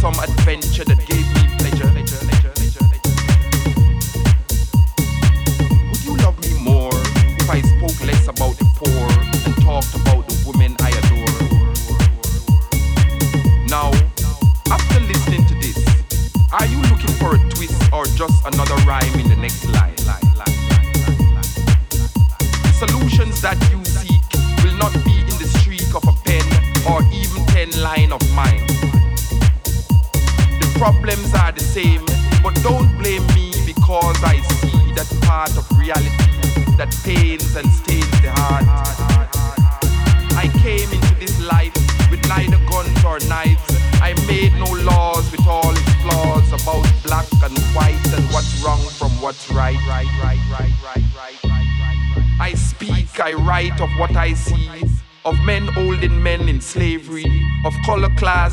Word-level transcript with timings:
some 0.00 0.18
adventure 0.20 0.82
that 0.82 0.99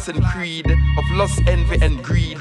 and 0.08 0.24
creed 0.26 0.66
of 0.70 1.12
lust, 1.12 1.42
envy, 1.48 1.78
and 1.82 2.04
greed. 2.04 2.38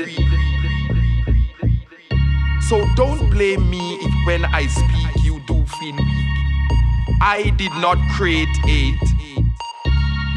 So 2.68 2.85
don't 2.96 3.31
blame 3.31 3.68
me 3.70 3.98
if 4.00 4.26
when 4.26 4.44
I 4.44 4.66
speak 4.66 5.24
you 5.24 5.40
do 5.46 5.64
feel 5.79 5.96
weak. 5.96 7.18
I 7.22 7.52
did 7.57 7.72
not 7.74 7.98
create 8.16 8.48
it. 8.64 9.00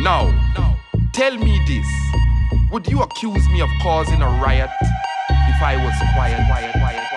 Now, 0.01 0.31
tell 1.13 1.37
me 1.37 1.59
this. 1.67 1.87
Would 2.71 2.87
you 2.87 3.01
accuse 3.01 3.47
me 3.49 3.61
of 3.61 3.69
causing 3.81 4.21
a 4.21 4.29
riot 4.41 4.69
if 4.81 5.61
I 5.61 5.75
was 5.75 5.95
quiet? 6.15 6.45
quiet, 6.47 6.71
quiet? 6.73 7.08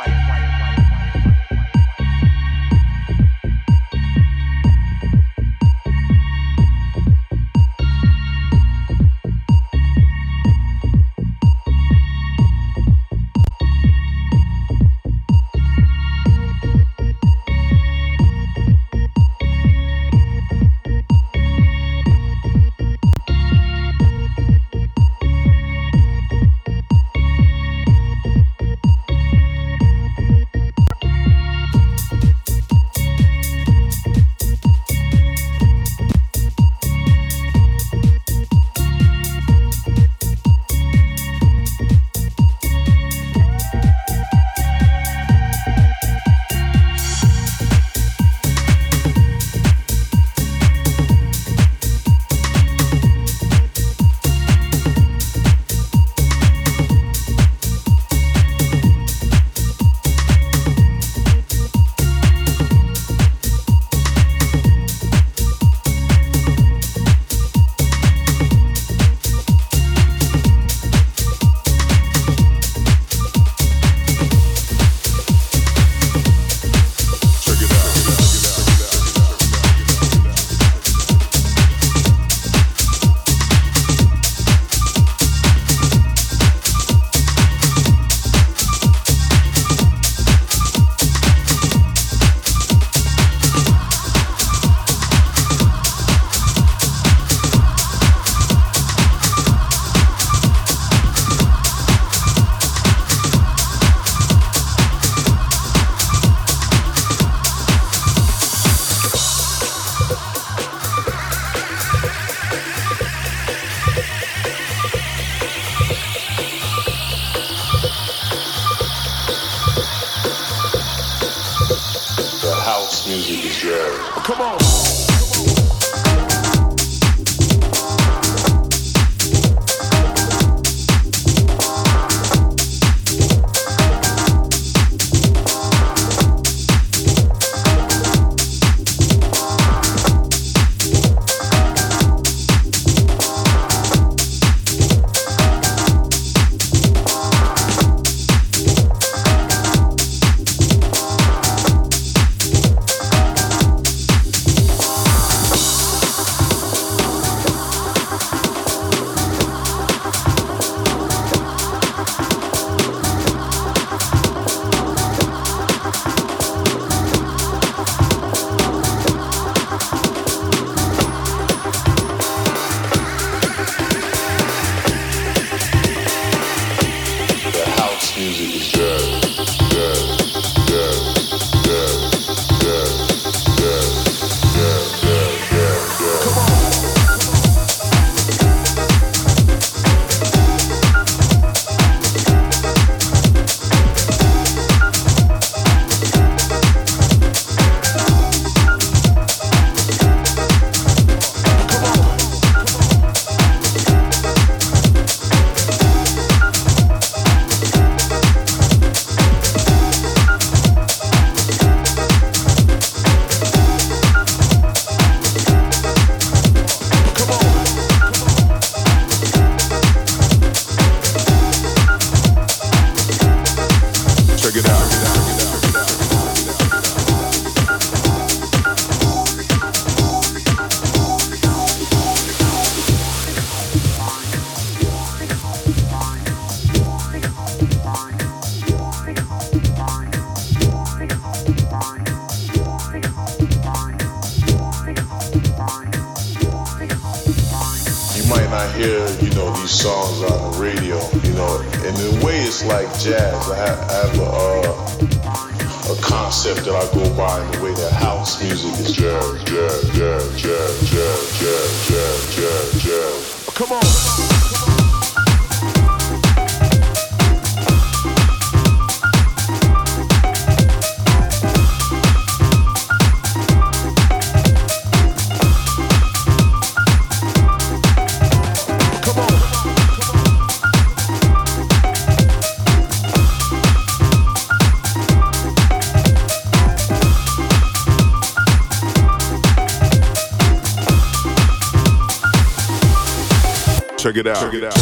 Out. 294.33 294.41
Check 294.41 294.55
it 294.55 294.65
out. 294.65 294.82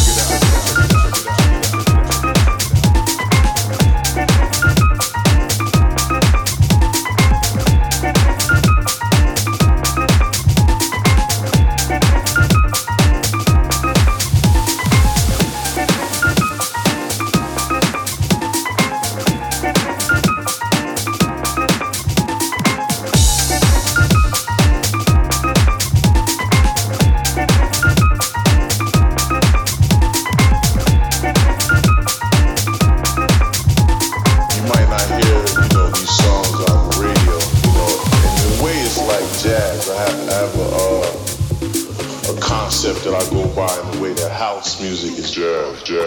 jazz, 45.33 45.85
jazz. 45.85 46.00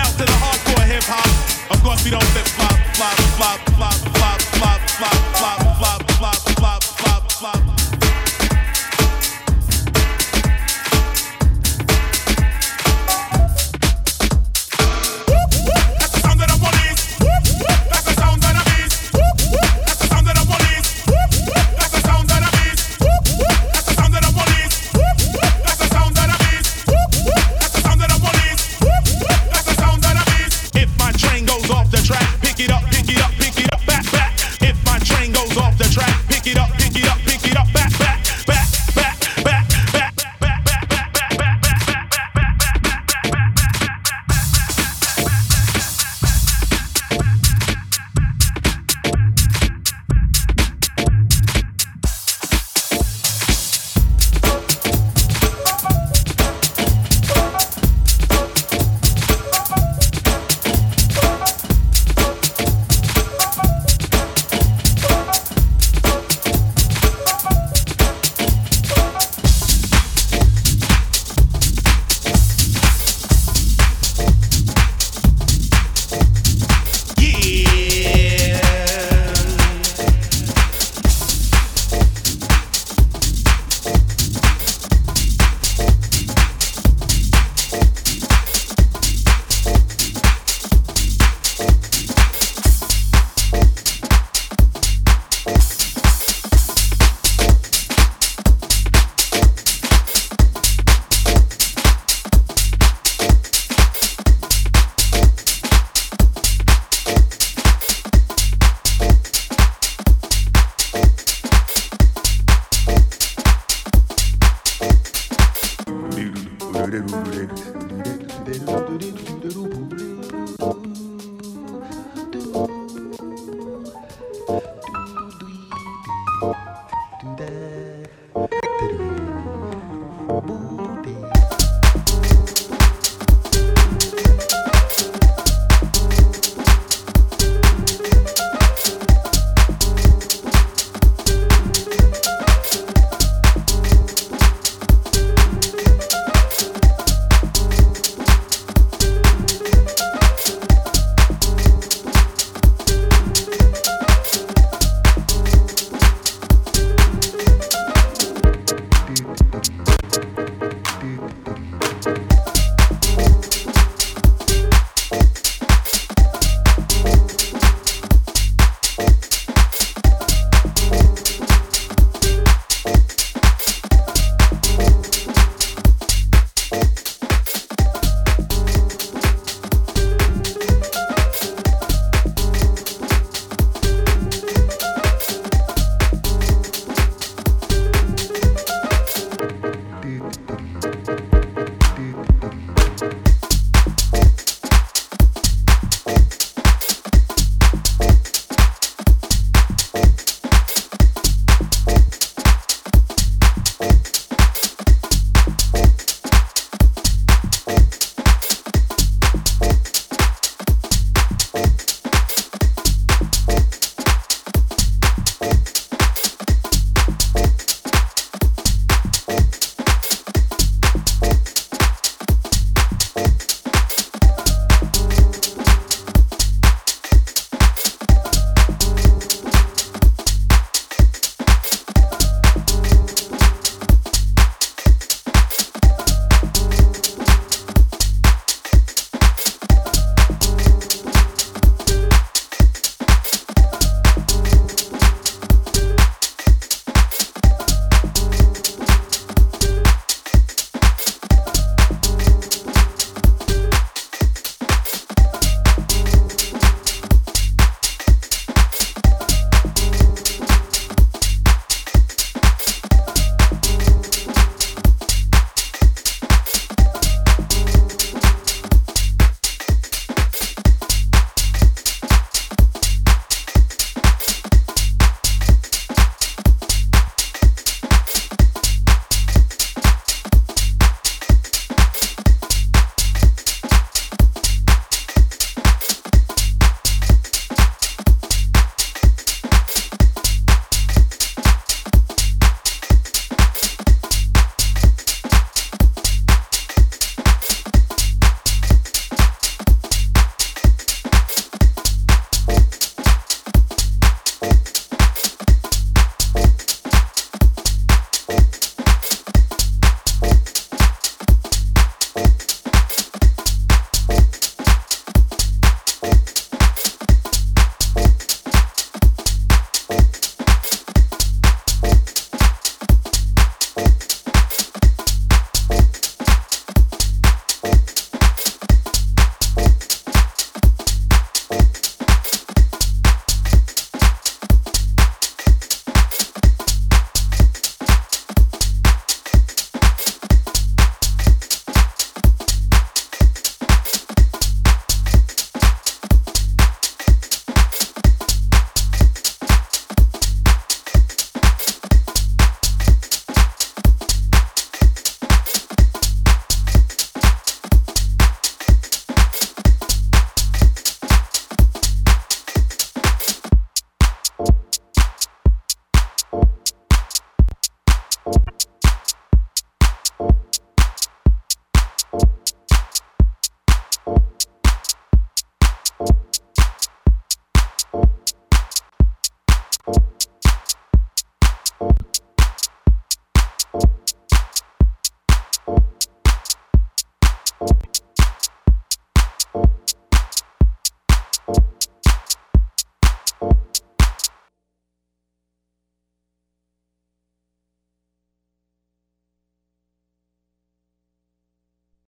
out 0.00 0.12
to 0.16 0.24
the 0.24 0.38
hardcore 0.40 0.86
hip 0.86 1.04
hop. 1.04 1.28
Of 1.70 1.82
course, 1.82 2.04
we 2.04 2.10
don't 2.10 2.24
flip 2.32 2.46
flop, 2.56 2.78
flop, 2.96 3.16
flop, 3.36 3.60
flop, 3.76 3.94
flop, 4.16 4.40
flop, 4.56 4.80
flop, 4.96 5.20
flop, 5.36 5.60
flop, 5.78 6.02
flop, 6.18 6.42
flop, 6.58 6.82
flop, 6.82 7.32
flop. 7.32 7.69